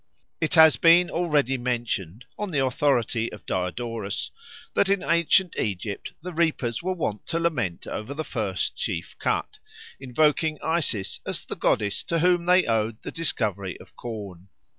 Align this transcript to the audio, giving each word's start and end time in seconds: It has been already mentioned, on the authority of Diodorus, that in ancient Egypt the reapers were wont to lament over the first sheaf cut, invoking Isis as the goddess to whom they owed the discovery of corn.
It 0.39 0.55
has 0.55 0.77
been 0.77 1.11
already 1.11 1.59
mentioned, 1.59 2.25
on 2.35 2.49
the 2.49 2.65
authority 2.65 3.31
of 3.31 3.45
Diodorus, 3.45 4.31
that 4.73 4.89
in 4.89 5.03
ancient 5.03 5.55
Egypt 5.59 6.13
the 6.23 6.33
reapers 6.33 6.81
were 6.81 6.93
wont 6.95 7.27
to 7.27 7.39
lament 7.39 7.85
over 7.85 8.15
the 8.15 8.23
first 8.23 8.79
sheaf 8.79 9.15
cut, 9.19 9.59
invoking 9.99 10.57
Isis 10.63 11.19
as 11.23 11.45
the 11.45 11.55
goddess 11.55 12.03
to 12.05 12.17
whom 12.17 12.47
they 12.47 12.65
owed 12.65 12.99
the 13.03 13.11
discovery 13.11 13.79
of 13.79 13.95
corn. 13.95 14.47